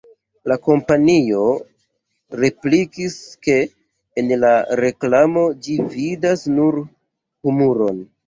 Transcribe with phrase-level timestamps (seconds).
[0.51, 1.41] La kompanio
[2.43, 3.17] replikis,
[3.47, 3.57] ke
[4.21, 6.79] en la reklamo ĝi vidas nur
[7.47, 8.03] humuron.